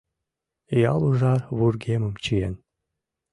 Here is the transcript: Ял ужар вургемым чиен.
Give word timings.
Ял 0.91 1.01
ужар 1.09 1.41
вургемым 1.57 2.13
чиен. 2.23 2.55